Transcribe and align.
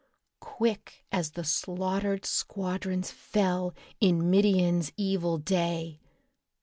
"'Quick 0.39 1.05
as 1.11 1.33
the 1.33 1.43
slaughtered 1.43 2.25
squadrons 2.25 3.11
fell 3.11 3.75
In 3.99 4.31
Midian's 4.31 4.91
evil 4.97 5.37
day. 5.37 5.99